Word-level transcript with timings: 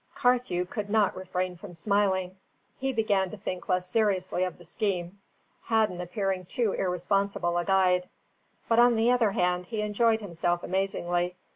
Carthew 0.15 0.65
could 0.65 0.89
not 0.89 1.15
refrain 1.15 1.55
from 1.57 1.73
smiling. 1.73 2.35
He 2.79 2.91
began 2.91 3.29
to 3.29 3.37
think 3.37 3.69
less 3.69 3.87
seriously 3.87 4.43
of 4.43 4.57
the 4.57 4.65
scheme, 4.65 5.19
Hadden 5.65 6.01
appearing 6.01 6.45
too 6.47 6.71
irresponsible 6.71 7.55
a 7.55 7.63
guide; 7.65 8.09
but 8.67 8.79
on 8.79 8.95
the 8.95 9.11
other 9.11 9.33
hand, 9.33 9.67
he 9.67 9.81
enjoyed 9.81 10.19
himself 10.21 10.63
amazingly. 10.63 11.35